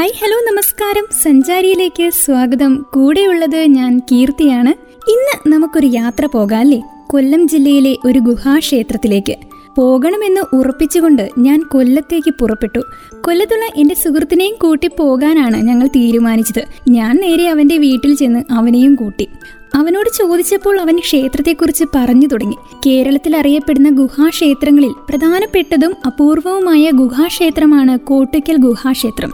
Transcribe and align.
Hi 0.00 0.12
hello 0.20 0.36
നമസ്കാരം. 0.52 1.06
സഞ്ചാരിയിലേക്ക് 1.22 2.10
സ്വാഗതം. 2.10 2.86
കൂടെയുള്ളത് 2.94 3.56
ഞാൻ 3.56 3.98
കീർത്തിയാണ്. 3.98 4.68
ഇന്ന് 5.10 5.54
നമുക്കൊരു 5.54 5.86
യാത്ര 5.86 6.26
പോകാം 6.26 6.58
അല്ലേ? 6.58 6.82
കൊല്ലം 7.06 7.48
ജില്ലയിലെ 7.48 7.96
ഒരു 8.04 8.18
ഗുഹാക്ഷേത്രത്തിലേക്ക്. 8.18 9.36
പോകണമെന്ന് 9.76 10.56
ഉറപ്പിച്ചുകൊണ്ട് 10.56 11.28
ഞാൻ 11.38 11.62
കൊല്ലത്തേക്ക് 11.62 12.34
പുറപ്പെട്ടു. 12.40 12.80
കൊല്ലത്തുള്ള 13.20 13.64
എന്റെ 13.76 13.94
സുഹൃത്തിനെയും 13.94 14.54
കൂട്ടി 14.62 14.90
പോകാനാണ് 14.98 15.56
ഞങ്ങൾ 15.56 15.86
തീരുമാനിച്ചത്. 15.86 16.64
ഞാൻ 16.88 17.20
നേരെ 17.20 17.48
അവന്റെ 17.48 17.76
വീട്ടിൽ 17.76 18.14
ചെന്ന് 18.14 18.44
അവനെയും 18.50 18.94
കൂട്ടി. 18.94 19.28
അവനോട് 19.74 20.08
ചോദിച്ചപ്പോൾ 20.18 20.80
അവൻ 20.80 20.98
ക്ഷേത്രത്തെക്കുറിച്ച് 20.98 21.84
പറഞ്ഞു 21.94 22.26
തുടങ്ങി. 22.26 22.56
കേരളത്തിൽ 22.86 23.36
അറിയപ്പെടുന്ന 23.36 23.88
ഗുഹാക്ഷേത്രങ്ങളിൽ 23.88 24.94
പ്രധാനപ്പെട്ടതും 25.08 25.94
അപൂർവവുമായ 26.06 26.90
ഗുഹാക്ഷേത്രമാണ് 26.90 27.98
കോട്ടയ്ക്കൽ 27.98 28.56
ഗുഹാക്ഷേത്രം. 28.56 29.32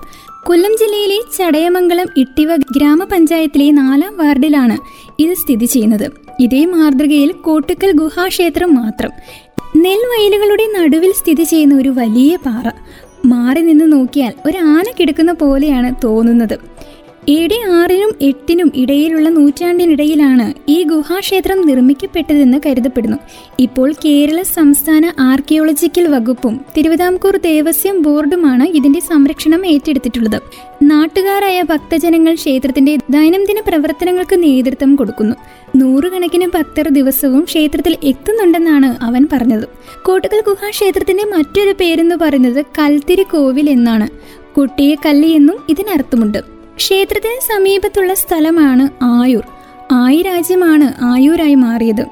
കൊല്ലം 0.49 0.73
ജില്ലയിലെ 0.73 1.19
ചടയമംഗലം 1.39 2.07
ഇട്ടിവ 2.17 2.57
ഗ്രാമപഞ്ചായത്തിലെ 2.57 3.71
നാലാം 3.71 4.17
വാർഡിലാണ് 4.17 4.77
ഇത് 5.23 5.35
സ്ഥിതി 5.35 5.65
ചെയ്യുന്നത്. 5.65 6.11
ഇതേ 6.41 6.65
മാതൃകയിൽ 6.65 7.33
കോട്ടുക്കൽ 7.33 7.93
ഗുഹാക്ഷേത്രം 7.93 8.75
മാത്രം. 8.75 9.11
നെൽവയലുകളുടെ 9.77 10.67
നടുവിൽ 10.77 11.13
സ്ഥിതി 11.13 11.43
ചെയ്യുന്ന 11.43 11.75
ഒരു 11.75 11.89
വലിയ 11.89 12.37
പാറ. 12.37 12.71
മാറി 13.27 13.61
നിന്ന് 13.61 13.93
നോക്കിയാൽ 13.93 14.33
ഒരു 14.47 14.59
ആന 14.59 14.85
കിടക്കുന്ന 15.01 15.33
പോലെയാണ് 15.33 15.95
തോന്നുന്നത്. 16.05 16.76
എ 17.29 17.47
ഡി 17.47 17.57
ആറിനും 17.73 18.11
എട്ടിനും 18.23 18.73
ഇടയിലുള്ള 18.75 19.29
നൂറ്റാണ്ടിനിടയിലാണ് 19.29 20.55
ഈ 20.69 20.83
ഗുഹാക്ഷേത്രം 20.83 21.67
നിർമ്മിക്കപ്പെട്ടതെന്ന് 21.67 22.59
കരുതപ്പെടുന്നു. 22.67 23.17
ഇപ്പോൾ 23.59 23.93
കേരള 23.93 24.43
സംസ്ഥാന 24.43 25.13
ആർക്കിയോളജിക്കൽ 25.21 26.07
വകുപ്പും 26.07 26.61
തിരുവിതാംകൂർ 26.77 27.37
ദേവസ്വം 27.37 28.03
ബോർഡുമാണ് 28.03 28.65
ഇതിന്റെ 28.65 29.01
സംരക്ഷണം 29.01 29.67
ഏറ്റെടുത്തിട്ടുള്ളത്. 29.67 30.43
നാട്ടുകാരായ 30.83 31.63
ഭക്തജനങ്ങൾ 31.63 32.35
ക്ഷേത്രത്തിന്റെ 32.35 32.97
ദൈനംദിന 33.11 33.61
പ്രവർത്തനങ്ങൾക്ക് 33.61 34.43
നേതൃത്വം 34.43 34.97
കൊടുക്കുന്നു. 34.97 35.37
നൂറുകണക്കിന് 35.77 36.47
ഭക്തർ 36.55 36.89
ദിവസവും 36.89 37.45
ക്ഷേത്രത്തിൽ 37.45 37.97
എത്തുന്നുണ്ടെന്നാണ് 38.05 39.05
അവൻ 39.05 39.29
പറഞ്ഞത്. 39.33 39.69
കോട്ടകൽ 40.03 40.41
ഗുഹാക്ഷേത്രത്തിന്റെ 40.41 41.25
മറ്റൊരു 41.25 41.75
പേരെന്ന് 41.81 42.15
പറയുന്നത് 42.15 42.65
കൽത്തിരി 42.79 43.23
കോവിൽ 43.23 43.71
എന്നാണ്. 43.71 44.09
കുട്ടിയെ 44.57 44.95
കല്ലി 45.07 45.29
എന്നും 45.29 45.57
ഇതിനർത്ഥമുണ്ട്. 45.69 46.56
ക്ഷേത്രത്തിന് 46.77 47.41
സമീപത്തുള്ള 47.41 48.15
സ്ഥലമാണ് 48.15 49.05
ആയൂർ. 49.05 49.47
ആയി 49.93 50.23
രാജ്യമാണ് 50.23 51.05
ആയൂരായി 51.05 51.55
മാറിയത്. 51.55 52.07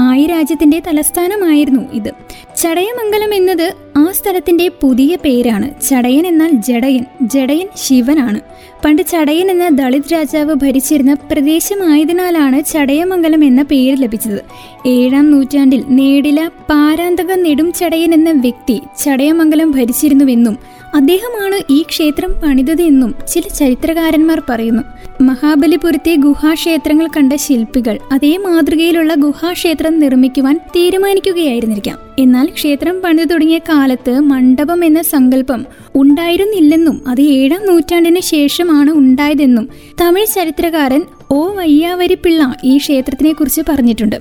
ആയി 0.00 0.26
രാജ്യത്തിന്റെ 0.26 0.80
തലസ്ഥാനമായിരുന്നു 0.80 1.80
ഇത്. 1.92 2.12
ചടയമംഗലം 2.56 3.34
എന്നത് 3.34 3.74
ആ 3.98 4.12
സ്ഥലത്തിന്റെ 4.12 4.68
പുതിയ 4.68 5.16
പേരാണ് 5.24 5.80
ചടയൻ 5.80 6.26
എന്നാൽ 6.26 6.50
ജടയൻ 6.50 7.04
ജടയൻ 7.22 7.68
ശിവനാണ്. 7.76 8.40
പണ്ട് 8.84 9.02
ചടയൻ 9.02 9.50
എന്ന 9.50 9.68
ദളിത് 9.68 10.12
രാജാവ് 10.12 10.54
ഭരിച്ചിരുന്ന 10.54 11.14
പ്രദേശമായതിനാലാണ് 11.14 12.64
ചടയമംഗലം 12.64 13.44
എന്ന 13.44 13.62
പേര് 13.62 13.96
ലഭിച്ചത്. 14.02 14.40
ഏഴാം 14.86 15.30
നൂറ്റാണ്ടിൽ 15.30 15.84
നേടില 15.88 16.46
പാരാന്തക 16.70 17.32
നെടും 17.32 17.72
ചടയൻ 17.72 18.14
എന്ന 18.14 18.30
വ്യക്തി 18.30 18.80
ചടയമംഗലം 19.04 19.70
ഭരിച്ചിരുന്നുവെന്നും 19.70 20.58
അദ്ദേഹമാണ് 20.94 21.72
ഈ 21.72 21.82
ക്ഷേത്രം 21.82 22.30
പണിതത് 22.44 22.82
എന്നും 22.82 23.14
ചില 23.28 23.42
ചരിത്രകാരന്മാർ 23.54 24.42
പറയുന്നു. 24.50 24.82
മഹാബലിപുരത്തെ 25.22 26.14
ഗുഹാക്ഷേത്രങ്ങൾ 26.14 27.08
കണ്ട 27.16 27.32
ശില്പികൾ 27.32 27.98
അതേ 28.12 28.36
മാതൃകയിലുള്ള 28.36 29.14
ഗുഹാക്ഷേത്രം 29.14 30.00
നിർമ്മിക്കുവാൻ 30.00 30.60
തീരുമാനിക്കുകയായിരുന്നിരിക്കാം. 30.76 31.98
എന്നാൽ 32.18 32.46
ക്ഷേത്രം 32.46 33.00
പണിതു 33.00 33.28
തുടങ്ങിയ 33.28 33.58
കാലത്ത് 33.88 34.14
മണ്ഡപം 34.30 34.80
എന്ന 34.84 35.00
സങ്കല്പം 35.10 35.60
ഉണ്ടായിരുന്നില്ലെന്നും 36.00 36.96
അത് 37.10 37.20
ഏഴാം 37.36 37.62
നൂറ്റാണ്ടിന് 37.68 38.20
ശേഷമാണ് 38.30 38.90
ഉണ്ടായതെന്നും 39.00 39.66
തമിഴ് 40.00 40.26
ചരിത്രകാരൻ 40.34 41.02
ഒ 41.30 41.38
വയ്യാവരിപ്പിള്ള 41.58 42.40
ഈ 42.64 42.74
ക്ഷേത്രത്തിനെ 42.82 43.32
കുറിച്ച് 43.32 43.62
പറഞ്ഞിട്ടുണ്ട്. 43.68 44.16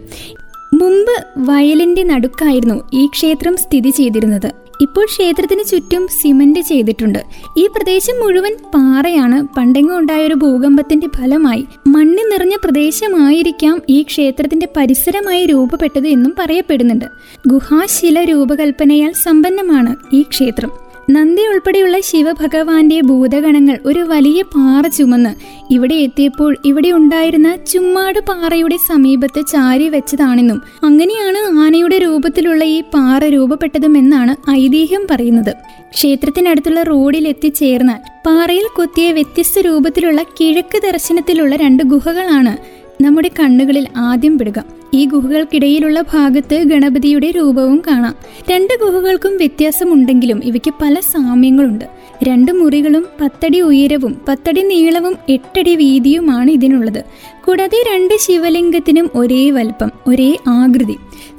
മുമ്പ് 0.74 1.14
വയലിന്റെ 1.50 2.04
നടുക്കായിരുന്നു 2.04 2.78
ഈ 2.94 3.04
ക്ഷേത്രം 3.08 3.58
സ്ഥിതി 3.64 3.90
ചെയ്തിരുന്നത്. 3.90 4.50
ഇപ്പോൾ 4.82 5.06
ക്ഷേത്രത്തിന് 5.06 5.64
ചുറ്റും 5.64 6.08
സിമന്റ് 6.08 6.60
ചെയ്തിട്ടുണ്ട്. 6.60 7.20
ഈ 7.58 7.68
പ്രദേശം 7.68 8.20
മുഴുവൻ 8.20 8.56
പാറയാണ്. 8.76 9.48
പണ്ടെങ്ങും 9.58 9.98
ഉണ്ടായ 9.98 10.28
ഒരു 10.28 10.34
ഭൂകമ്പത്തിന്റെ 10.34 11.08
ഫലമായി 11.08 11.66
മണ്ണ് 11.88 12.32
നിറഞ്ഞ 12.32 12.56
പ്രദേശമായിരിക്കാം 12.64 13.82
ഈ 13.90 14.02
ക്ഷേത്രത്തിന്റെ 14.02 14.68
പരിസരമായി 14.78 15.46
രൂപപ്പെട്ടത് 15.46 16.08
എന്നും 16.08 16.36
പറയപ്പെടുന്നുണ്ട്. 16.40 17.06
ഗുഹാശില 17.48 18.24
രൂപകൽപ്പനയാൽ 18.24 19.12
സമ്പന്നമാണ് 19.12 19.96
ഈ 20.16 20.22
ക്ഷേത്രം. 20.22 20.87
നന്ദി 21.10 21.44
ഉൾപ്പെടെയുള്ള 21.48 21.98
ശിവഭഗവാന്റെ 22.00 23.02
ഭൂതഗണങ്ങൾ 23.02 23.76
ഒരു 23.86 24.00
വലിയ 24.00 24.40
പാറ 24.56 24.88
ചുമന്ന് 24.88 25.32
ഇവിടെ 25.74 25.96
എത്തിയപ്പോൾ 25.96 26.58
ഇവിടെ 26.66 26.90
ഉണ്ടായിരുന്ന 26.92 27.56
ചുമ്മാട് 27.72 28.20
പാറയുടെ 28.20 28.78
സമീപത്ത് 28.88 29.42
ചാരി 29.48 29.88
വെച്ചതാണെന്നും 29.90 30.60
അങ്ങനെയാണ് 30.84 31.42
ആനയുടെ 31.64 31.98
രൂപത്തിലുള്ള 31.98 32.64
ഈ 32.64 32.82
പാറ 32.96 33.22
രൂപപ്പെട്ടതുമെന്നാണ് 33.26 34.36
ഐതിഹ്യം 34.52 35.06
പറയുന്നത്. 35.12 35.54
ക്ഷേത്രത്തിനടുത്തുള്ള 35.94 36.84
റോഡിൽ 36.84 37.28
എത്തിച്ചേർന്നാൽ 37.28 38.02
പാറയിൽ 38.26 38.68
കൊത്തിയ 38.76 39.12
വ്യത്യസ്ത 39.12 39.60
രൂപത്തിലുള്ള 39.60 40.22
കിഴക്ക് 40.40 40.82
ദർശനത്തിലുള്ള 40.88 41.56
രണ്ട് 41.56 41.84
ഗുഹകളാണ് 41.84 42.56
നമ്മുടെ 43.04 43.32
കണ്ണുകളിൽ 43.40 43.88
ആദ്യം 44.10 44.38
പെടുക. 44.38 44.77
ഈ 44.94 45.06
ഗുഹകൾക്കിടയിലുള്ള 45.06 46.02
ഭാഗത്ത് 46.02 46.64
ഗണപതിയുടെ 46.64 47.32
രൂപവും 47.32 47.82
കാണാം. 47.88 48.16
രണ്ട് 48.52 48.74
ഗുഹകൾക്കും 48.86 49.38
വ്യത്യാസമുണ്ടെങ്കിലും 49.38 50.42
ഇവയ്ക്ക് 50.44 50.74
പല 50.82 51.00
സാമ്യങ്ങളുണ്ട്. 51.00 51.86
രണ്ട് 52.24 52.52
മുറികളും 52.52 53.06
പത്തടി 53.22 53.62
ഉയരവും 53.62 54.22
പത്തടി 54.28 54.62
നീളവും 54.62 55.16
എട്ടടി 55.30 55.76
വീതിയുമാണ് 55.76 56.52
ഇതിനുള്ളത്. 56.52 57.04
കൂടാതെ 57.46 57.84
രണ്ട് 57.94 58.14
ശിവലിംഗത്തിനും 58.22 59.10
ഒരേ 59.16 59.50
വലുപ്പം 59.50 59.92
ഒരേ 60.08 60.38
ആകൃതി. 60.48 60.96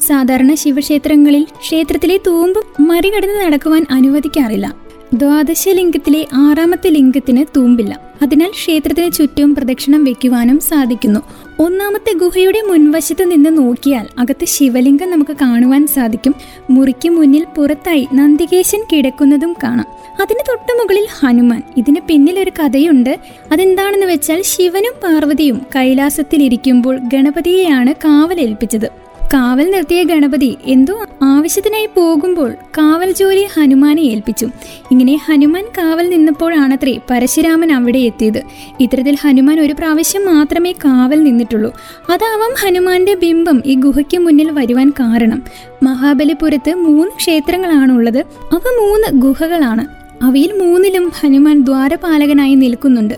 സാധാരണ 0.07 0.55
ശിവക്ഷേത്രങ്ങളിൽ 0.55 1.43
ക്ഷേത്രത്തിലെ 1.43 2.21
തൂമ്പ് 2.27 2.83
മറികടന്ന് 2.83 3.47
നടക്കുവാൻ 3.47 3.87
അനുവദിക്കാറില്ല. 3.91 4.75
ദ്വാദശ 5.15 5.69
ലിംഗത്തിലെ 5.69 6.27
ആറാമത്തെ 6.35 6.91
ലിംഗത്തിന് 6.91 7.45
തൂമ്പില്ല. 7.57 8.01
അതിനാൽ 8.23 8.51
ക്ഷേത്രത്തിന് 8.51 9.13
ചുറ്റും 9.13 9.55
പ്രദക്ഷിണം 9.55 10.05
വെക്കുവാനും 10.05 10.61
സാധിക്കുന്നു. 10.61 11.21
ഒന്നാമത്തെ 11.61 12.13
ഗുഹയുടെ 12.19 12.61
മുൻവശത്ത് 12.61 13.31
നിന്ന് 13.31 13.59
നോക്കിയാൽ 13.59 14.07
അകത്ത് 14.19 14.45
ശിവലിംഗം 14.45 15.11
നമുക്ക് 15.11 15.37
കാണുവാൻ 15.37 15.87
സാധിക്കും. 15.87 16.35
മുറിക്ക് 16.71 17.09
മുന്നിൽ 17.09 17.47
പുറത്തായി 17.57 18.09
നന്ദികേശൻ 18.15 18.83
കിടക്കുന്നതും 18.93 19.53
കാണാം. 19.63 19.87
അതിന് 20.21 20.39
തൊട്ടു 20.49 20.73
മുകളിൽ 20.73 21.07
ഹനുമാൻ. 21.19 21.63
ഇതിന് 21.77 21.97
പിന്നിൽ 22.09 22.41
ഒരു 22.41 22.53
കഥയുണ്ട്. 22.61 23.19
അതെന്താണെന്ന് 23.53 24.07
വെച്ചാൽ 24.07 24.43
ശിവനും 24.43 24.93
പാർവതിയും 25.03 25.63
കൈലാസത്തിലിരിക്കുമ്പോൾ 25.77 26.99
ഗണപതിയെയാണ് 27.13 27.95
കാവലേൽപ്പിച്ചത്. 27.95 29.08
കാവൽ 29.35 29.71
നിർത്തിയ 29.71 30.03
ഗണപതി 30.03 30.57
എന്തോ 30.65 31.07
ആവശ്യത്തിനായി 31.23 31.87
പോകുമ്പോൾ 31.87 32.53
കാവൽ 32.79 33.13
ജോലി 33.13 33.47
ഹനുമാനെ 33.55 34.01
ഏൽപ്പിച്ചു. 34.01 34.49
ഇങ്ങനെ 34.91 35.19
ഹനുമാൻ 35.27 35.65
കാവൽ 35.79 36.11
നിന്നപ്പോഴാണത്രേ 36.11 36.99
പരശുരാമൻ 37.11 37.73
അവിടെ 37.73 37.99
എത്തിയത്. 37.99 38.43
ഇത്തരത്തിൽ 38.81 39.17
ഹനുമാൻ 39.21 39.61
ഒരു 39.61 39.73
പ്രാവശ്യം 39.73 40.27
മാത്രമേ 40.27 40.73
കാവൽ 40.73 41.23
നിന്നിട്ടുള്ളൂ. 41.23 41.75
അതാവാം 42.11 42.55
ഹനുമാന്റെ 42.61 43.15
ബിംബം 43.15 43.63
ഈ 43.67 43.75
ഗുഹയ്ക്ക് 43.75 44.19
മുന്നിൽ 44.19 44.51
വരുവാൻ 44.51 44.91
കാരണം. 44.91 45.43
മഹാബലിപുരത്ത് 45.83 46.75
മൂന്ന് 46.75 47.17
ക്ഷേത്രങ്ങളാണുള്ളത്. 47.17 48.19
അവ 48.53 48.63
മൂന്ന് 48.81 49.23
ഗുഹകളാണ്. 49.23 49.87
അവയിൽ 50.25 50.53
മൂന്നിലും 50.53 51.13
ഹനുമാൻ 51.21 51.65
ദ്വാരപാലകനായി 51.65 52.55
നിൽക്കുന്നുണ്ട്. 52.55 53.15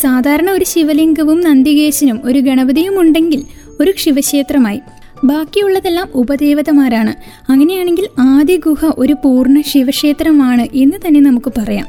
സാധാരണ 0.00 0.50
ഒരു 0.50 0.64
ശിവലിംഗവും 0.64 1.40
നന്ദികേശനും 1.40 2.20
ഒരു 2.24 2.38
ഗണപതിയും 2.38 3.00
ഉണ്ടെങ്കിൽ 3.00 3.44
ഒരു 3.80 3.92
ശിവക്ഷേത്രമായി. 3.96 4.80
ബാക്കിയുള്ളതെല്ലാം 5.24 6.08
ഉപദേവതമാരാണ്. 6.14 7.14
അങ്ങനെയാണെങ്കിൽ 7.50 8.08
ആദ്യ 8.18 8.56
ഗുഹ 8.56 8.92
ഒരു 8.98 9.12
പൂർണ 9.12 9.60
ശിവക്ഷേത്രമാണ് 9.60 10.68
എന്ന് 10.74 10.96
തന്നെ 11.06 11.20
നമുക്ക് 11.20 11.52
പറയാം. 11.58 11.86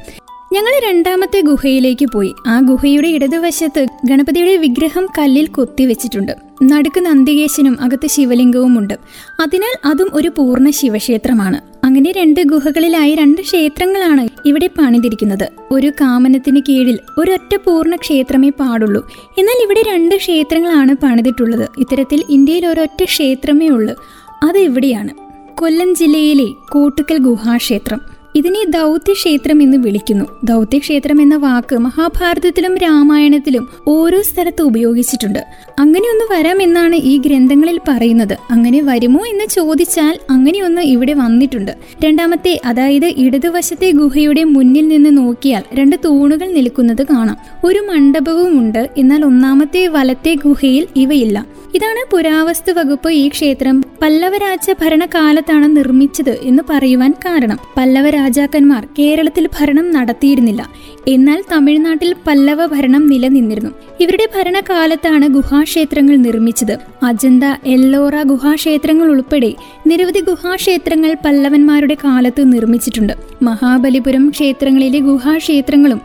ഞങ്ങൾ 0.53 0.71
രണ്ടാമത്തെ 0.89 1.41
ഗുഹയിലേക്ക് 1.41 2.05
പോയി. 2.13 2.33
ആ 2.47 2.59
ഗുഹയുടെ 2.59 3.07
ഇടതുവശത്ത് 3.07 3.85
ഗണപതിയുടെ 4.05 4.55
വിഗ്രഹം 4.55 5.07
കല്ലിൽ 5.19 5.47
കൊത്തിവെച്ചിട്ടുണ്ട് 5.47 6.31
നടുക്ക് 6.63 7.05
നന്ദികേശനും 7.05 7.81
അകത്ത് 7.81 8.07
ശിവലിംഗവും 8.07 8.79
ഉണ്ട് 8.79 8.93
അതിനാൽ 9.39 9.87
അതും 9.87 10.09
ഒരു 10.13 10.31
പൂർണ 10.37 10.69
ശിവക്ഷേത്രമാണ്. 10.69 11.70
അങ്ങനെ 11.91 12.11
രണ്ട് 12.11 12.41
ഗുഹകളിലായി 12.43 13.15
രണ്ട് 13.15 13.41
ക്ഷേത്രങ്ങളാണ് 13.41 14.27
ഇവിടെ 14.45 14.69
പണിതിരിക്കുന്നത്. 14.79 15.49
ഒരു 15.71 15.91
കാമനത്തിന് 16.01 16.61
കീഴിൽ 16.69 16.99
ഒരൊറ്റ 17.19 17.55
പൂർണ 17.55 17.95
ക്ഷേത്രമേ 17.95 18.49
പാടുള്ളൂ. 18.49 19.09
എന്നാൽ 19.37 19.63
ഇവിടെ 19.63 19.81
രണ്ട് 19.81 20.15
ക്ഷേത്രങ്ങളാണ് 20.15 20.95
പണിതിട്ടുള്ളത്. 21.03 21.69
ഇത്തരത്തിൽ 21.77 22.23
ഇന്ത്യയിൽ 22.29 22.65
ഒരൊറ്റ 22.65 23.03
ക്ഷേത്രമേ 23.03 23.67
ഉള്ളൂ. 23.67 23.95
അത് 24.43 24.57
ഇവിടെയാണ്. 24.57 25.09
കൊല്ലം 25.57 25.95
ജില്ലയിലെ 25.95 26.45
കോട്ടുക്കൽ 26.71 27.17
ഗുഹാക്ഷേത്രം. 27.17 28.10
ഇതിനെ 28.35 28.65
ദൗത്യക്ഷേത്രം 28.69 29.61
എന്ന് 29.61 29.77
വിളിക്കുന്നു. 29.77 30.25
ദൗത്യക്ഷേത്രം 30.43 31.21
എന്ന 31.21 31.35
വാക്ക് 31.35 31.75
മഹാഭാരതത്തിലും 31.75 32.77
രാമായണത്തിലും 32.77 33.69
ഓരോ 33.87 34.21
സ്ഥലത്ത് 34.21 34.61
ഉപയോഗിച്ചിട്ടുണ്ട്. 34.61 35.39
അങ്ങനെയൊന്ന് 35.79 36.25
വരാമെന്നാണ് 36.33 36.95
ഈ 36.95 37.17
ഗ്രന്ഥങ്ങളിൽ 37.17 37.79
പറയുന്നത്. 37.87 38.37
അങ്ങനെ 38.51 38.81
വരുമോ 38.81 39.25
എന്ന് 39.25 39.45
ചോദിച്ചാൽ 39.49 40.19
അങ്ങനെയൊന്ന് 40.29 40.81
ഇവിടെ 40.81 41.13
വന്നിട്ടുണ്ട്. 41.13 41.77
രണ്ടാമത്തെ 42.05 42.61
അതായത് 42.65 43.13
ഇടതുവശത്തെ 43.17 43.91
ഗുഹയുടെ 43.91 44.43
മുന്നിൽ 44.43 44.87
നിന്ന് 44.87 45.17
നോക്കിയാൽ 45.17 45.63
രണ്ട് 45.73 45.95
തൂണുകൾ 46.05 46.51
നിൽക്കുന്നത് 46.51 47.03
കാണാം. 47.03 47.37
ഒരു 47.65 47.79
മണ്ഡപവും 47.79 48.59
ഉണ്ട്. 48.59 48.89
എന്നാൽ 48.97 49.25
ഒന്നാമത്തെ 49.25 49.87
വലത്തെ 49.87 50.33
ഗുഹയിൽ 50.33 50.87
ഇവയില്ല. 50.95 51.61
ഇതാണ് 51.75 52.11
പുരാവസ്തു 52.11 52.71
വകുപ്പ് 52.71 53.09
ഈ 53.09 53.27
ക്ഷേത്രം. 53.27 53.83
പല്ലവരാജ 54.01 54.71
ഭരണകാലത്താണ് 54.81 55.77
നിർമ്മിച്ചത് 55.77 56.39
എന്ന് 56.41 56.63
പറയുവാൻ 56.69 57.11
കാരണം. 57.11 57.59
പല്ലവ 57.77 58.09
രാജാക്കന്മാർ 58.21 58.85
കേരളത്തിൽ 58.99 59.45
ഭരണം 59.59 59.91
നടത്തിയിരുന്നില്ല. 59.91 60.61
എന്നാൽ 61.07 61.39
തമിഴ്നാട്ടിൽ 61.51 62.15
പല്ലവ 62.27 62.65
ഭരണം 62.65 63.03
നിലനിന്നിരുന്നു. 63.07 63.71
ഇവരുടെ 63.99 64.27
ഭരണകാലത്താണ് 64.35 65.27
ഗുഹാക്ഷേത്രങ്ങൾ 65.27 66.15
നിർമ്മിച്ചത്. 66.15 66.75
അജന്ത 67.03 67.43
എല്ലോറ 67.65 68.15
ഗുഹാക്ഷേത്രങ്ങൾ 68.23 69.07
ഉൾപ്പെടെ 69.07 69.51
നിരവധി 69.87 70.19
ഗുഹാക്ഷേത്രങ്ങൾ 70.19 71.15
പല്ലവന്മാരുടെ 71.25 71.97
കാലത്ത് 72.03 72.53
നിർമ്മിച്ചിട്ടുണ്ട്. 72.53 73.13
മഹാബലിപുരം 73.41 74.29
ക്ഷേത്രങ്ങളിലെ 74.29 74.99
ഗുഹാക്ഷേത്രങ്ങളും 74.99 76.01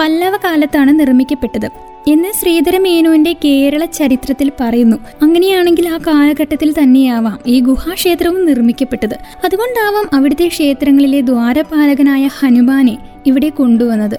പല്ലവ 0.00 0.36
കാലത്താണ് 0.36 1.00
നിർമ്മിക്കപ്പെട്ടത്. 1.00 1.68
എന്ന് 2.08 2.28
ശ്രീധര 2.40 2.78
മേനോന്റെ 2.78 3.32
കേരള 3.44 3.84
ചരിത്രത്തിൽ 3.84 4.52
പറയുന്നു. 4.60 4.96
അങ്ങനെയാണെങ്കിൽ 5.22 5.88
ആ 5.88 5.98
കാലഘട്ടത്തിൽ 5.98 6.72
തന്നെയാവാം 6.72 7.38
ഈ 7.46 7.60
ഗുഹാക്ഷേത്രവും 7.60 8.46
നിർമ്മിക്കപ്പെട്ടത്. 8.46 9.16
അതുകൊണ്ടാവാം 9.44 10.06
അവിടുത്തെ 10.12 10.48
ക്ഷേത്രങ്ങളിലെ 10.48 11.20
ദ്വാരപാലകനായ 11.20 12.28
ഹനുമാനെ 12.38 12.98
ഇവിടെ 13.26 13.48
കൊണ്ടുവന്നത്. 13.48 14.18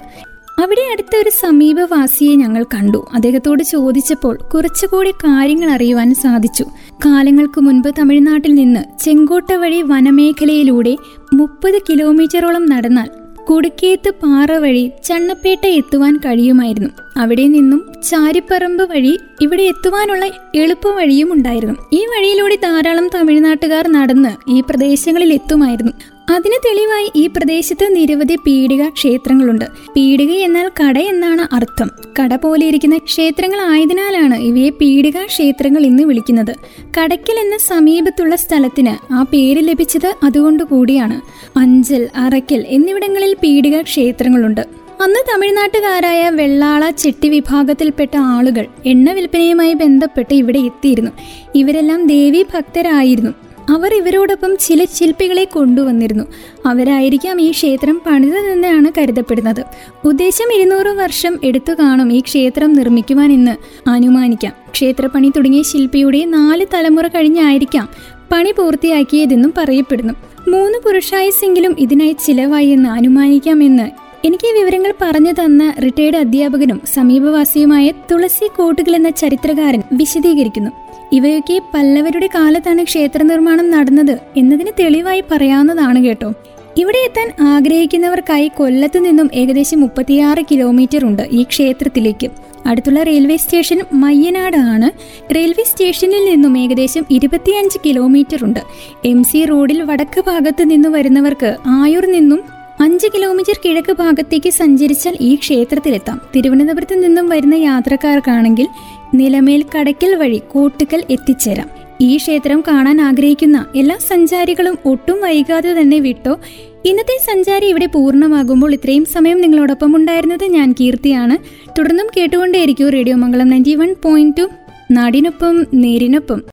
അവിടെ 0.60 0.82
അടുത്ത 0.92 1.16
ഒരു 1.22 1.30
സമീപവാസിയെ 1.30 2.36
ഞങ്ങൾ 2.36 2.64
കണ്ടു. 2.64 3.08
അദ്ദേഹത്തോട് 3.14 3.64
ചോദിച്ചപ്പോൾ 3.64 4.36
കുറച്ചുകൂടി 4.54 5.12
കാര്യങ്ങൾ 5.12 5.70
അറിയുവാൻ 5.70 6.14
സാധിച്ചു. 6.16 6.66
കാലങ്ങൾക്ക് 7.06 7.62
മുൻപ് 7.62 7.90
തമിഴ്നാട്ടിൽ 8.00 8.54
നിന്ന് 8.56 8.84
ചെങ്കോട്ട 9.04 9.54
വഴി 9.54 9.82
വനമേഖലയിലൂടെ 9.82 10.98
മുപ്പത് 11.34 11.82
കിലോമീറ്ററോളം 11.90 12.66
നടന്നാൽ 12.70 13.10
കുടുക്കേത്ത് 13.50 14.10
പാറ 14.24 14.52
വഴി 14.58 14.92
ചണ്ണപ്പേട്ട 15.06 15.68
എത്തുവാൻ 15.68 16.18
കഴിയുമായിരുന്നു. 16.18 16.90
അവിടെ 17.18 17.46
നിന്നും 17.48 17.80
ചാരിപ്പറമ്പ് 18.10 18.84
വഴി 18.84 19.14
ഇവിടെ 19.42 19.64
എത്തുവാനുള്ള 19.64 20.26
എളുപ്പ 20.56 20.88
വഴിയും 20.90 21.34
ഉണ്ടായിരുന്നു. 21.34 21.76
ഈ 21.94 22.02
വഴിയിലൂടെ 22.06 22.56
ധാരാളം 22.56 23.08
തമിഴ്നാട്ടുകാർ 23.16 23.88
നടന്ന് 23.88 24.52
ഈ 24.52 24.60
പ്രദേശങ്ങളിൽ 24.62 25.34
എത്തുമായിരുന്നു. 25.34 25.94
അതിന് 26.30 26.58
തെളിവായി 26.66 27.12
ഈ 27.16 27.28
പ്രദേശത്ത് 27.28 27.96
നിരവധി 27.96 28.36
പീഡിക 28.36 28.90
ക്ഷേത്രങ്ങളുണ്ട്. 28.90 29.66
പീഡിക 29.96 30.32
എന്നാൽ 30.32 30.72
കട 30.80 30.98
എന്നാണ് 31.00 31.56
അർത്ഥം. 31.56 31.90
കട 32.20 32.36
പോലെ 32.36 32.66
ഇരിക്കുന്ന 32.66 32.98
ക്ഷേത്രങ്ങൾ 32.98 33.62
ആയതിനാലാണ് 33.62 34.36
ഇവയെ 34.36 34.70
പീഡിക 34.70 35.26
ക്ഷേത്രങ്ങൾ 35.26 35.86
എന്ന് 35.86 36.04
വിളിക്കുന്നത്. 36.04 36.54
കടയ്ക്കൽ 36.98 37.40
എന്ന 37.40 37.58
സമീപത്തുള്ള 37.58 38.36
സ്ഥലത്തിന് 38.36 39.14
ആ 39.14 39.24
പേര് 39.24 39.68
ലഭിച്ചത് 39.68 40.16
അതുകൊണ്ട് 40.24 40.64
കൂടിയാണ്. 40.64 41.22
അഞ്ചൽ 41.60 42.10
അറയ്ക്കൽ 42.16 42.66
എന്നിവിടങ്ങളിൽ 42.68 43.34
പീഡിക 43.34 43.82
ക്ഷേത്രങ്ങളുണ്ട്. 43.82 44.62
അന്ന് 45.02 45.20
തമിഴ്നാട്ടുകാരായ 45.34 46.30
വെള്ളാള 46.30 46.90
ചെട്ടി 46.90 47.28
വിഭാഗത്തിൽപ്പെട്ട 47.30 48.18
ആളുകൾ 48.18 48.66
എണ്ണ 48.86 49.12
വിൽപ്പനയുമായി 49.12 49.74
ബന്ധപ്പെട്ട് 49.74 50.34
ഇവിടെ 50.34 50.60
എത്തിയിരുന്നു. 50.60 51.12
ഇവരെല്ലാം 51.56 52.08
ദേവി 52.08 52.46
ഭക്തരായിരുന്നു 52.56 53.32
അവർ 53.70 53.94
ഇവരോടൊപ്പം 53.94 54.58
ചില 54.58 54.86
ശില്പികളെ 54.86 55.44
കൊണ്ടുവന്നിരുന്നു. 55.44 56.24
അവരായിരിക്കാം 56.66 57.42
ഈ 57.42 57.52
ക്ഷേത്രം 57.52 58.02
പണിതതെന്നാണ് 58.08 58.92
കരുതപ്പെടുന്നത്. 58.98 59.64
ഉദ്ദേശം 60.06 60.54
ഇരുന്നൂറ് 60.54 60.88
വർഷം 60.88 61.40
എടുത്തു 61.44 61.74
കാണും 61.74 62.14
ഈ 62.14 62.20
ക്ഷേത്രം 62.20 62.74
നിർമ്മിക്കുവാൻ 62.74 63.32
എന്ന് 63.32 63.56
അനുമാനിക്കാം. 63.90 64.54
ക്ഷേത്രപ്പണി 64.72 65.30
തുടങ്ങിയ 65.30 65.62
ശില്പിയുടെ 65.62 66.26
നാല് 66.26 66.66
തലമുറ 66.74 67.08
കഴിഞ്ഞായിരിക്കാം 67.08 67.90
പണി 68.32 68.52
പൂർത്തിയാക്കിയതെന്നും 68.52 69.54
പറയപ്പെടുന്നു. 69.58 70.14
മൂന്ന് 70.50 70.78
പുരുഷായുസെങ്കിലും 70.86 71.76
ഇതിനായി 71.80 72.16
ചിലവായി 72.26 72.68
എന്ന് 72.68 72.90
അനുമാനിക്കാമെന്ന് 72.90 73.88
എനിക്ക് 74.26 74.48
ഈ 74.48 74.54
വിവരങ്ങൾ 74.60 74.94
പറഞ്ഞു 75.02 75.32
തന്ന 75.32 75.74
റിട്ടയർഡ് 75.84 76.18
അധ്യാപകനും 76.18 76.82
സമീപവാസിയുമായ 76.94 77.92
തുളസി 78.12 78.48
കോട്ടുകൾ 78.58 78.96
എന്ന 78.96 79.10
ചരിത്രകാരൻ 79.10 79.82
വിശദീകരിക്കുന്നു. 79.94 80.89
ഇവയൊക്കെ 81.14 81.62
പല്ലവരുടെ 81.74 82.28
കാലത്താണ് 82.36 82.84
ക്ഷേത്ര 82.84 83.24
നിർമ്മാണം 83.24 83.72
നടന്നത് 83.72 84.20
എന്നതിന് 84.38 84.72
തെളിവായി 84.80 85.24
പറയാവുന്നതാണ് 85.32 86.04
കേട്ടോ. 86.04 86.34
ഇവിടെ 86.78 86.98
എത്താൻ 86.98 87.32
ആഗ്രഹിക്കുന്നവർക്കായി 87.48 88.52
കൊല്ലത്ത് 88.58 89.06
നിന്നും 89.06 89.30
ഏകദേശം 89.34 89.80
മുപ്പത്തിയാറ് 89.82 90.42
കിലോമീറ്റർ 90.52 91.06
ഉണ്ട് 91.06 91.24
ഈ 91.32 91.44
ക്ഷേത്രത്തിലേക്ക്. 91.44 92.30
അടുത്തുള്ള 92.66 93.04
റെയിൽവേ 93.04 93.38
സ്റ്റേഷൻ 93.38 93.82
മയ്യനാട് 93.94 94.58
ആണ് 94.58 94.92
റെയിൽവേ 95.36 95.64
സ്റ്റേഷനിൽ 95.64 96.30
നിന്നും 96.30 96.58
ഏകദേശം 96.58 97.06
ഇരുപത്തിയഞ്ച് 97.12 97.80
കിലോമീറ്റർ 97.86 98.44
ഉണ്ട്. 98.44 98.60
എം 99.06 99.24
സി 99.24 99.46
റോഡിൽ 99.46 99.82
വടക്ക് 99.82 100.24
ഭാഗത്ത് 100.28 100.72
നിന്ന് 100.72 100.90
വരുന്നവർക്ക് 100.90 101.56
ആയൂർ 101.68 102.06
നിന്നും 102.06 102.60
അഞ്ച് 102.82 103.08
കിലോമീറ്റർ 103.08 103.60
കിഴക്ക് 103.66 103.92
ഭാഗത്തേക്ക് 103.92 104.50
സഞ്ചരിച്ചാൽ 104.50 105.18
ഈ 105.22 105.36
ക്ഷേത്രത്തിലെത്താം. 105.36 106.22
തിരുവനന്തപുരത്ത് 106.36 107.04
നിന്നും 107.04 107.30
വരുന്ന 107.30 107.56
യാത്രക്കാർക്കാണെങ്കിൽ 107.56 108.68
നിലമേൽ 109.14 109.66
കടയ്ക്കൽ 109.76 110.16
വഴി 110.16 110.42
കൂട്ടുകൾ 110.52 111.04
എത്തിച്ചേരാം. 111.10 111.70
ഈ 112.02 112.18
ക്ഷേത്രം 112.18 112.64
കാണാൻ 112.68 113.02
ആഗ്രഹിക്കുന്ന 113.02 113.66
എല്ലാ 113.76 113.98
സഞ്ചാരികളും 113.98 114.78
ഒട്ടും 114.86 115.22
വൈകാതെ 115.22 115.74
തന്നെ 115.74 116.00
വിട്ടോ 116.00 116.40
ഇന്നത്തെ 116.86 117.34
സഞ്ചാരി 117.34 117.66
ഇവിടെ 117.66 117.86
പൂർണമാകുമ്പോൾ 117.86 118.74
ഇത്രയും 118.74 119.06
സമയം 119.06 119.42
നിങ്ങളോടൊപ്പം 119.42 119.96
ഉണ്ടായിരുന്നത് 119.96 120.46
ഞാൻ 120.46 120.76
കീർത്തിയാണ്. 120.82 121.38
തുടർന്നും 121.80 122.08
കേട്ടുകൊണ്ടേയിരിക്കും 122.18 122.90
radio 122.90 123.16
Mangalam 123.16 123.48
ninety 123.48 123.76
one 123.76 123.96
point 124.04 124.38
two. 124.38 124.50
നാടിനൊപ്പം 124.92 125.66
നേരിനൊപ്പം. 125.74 126.44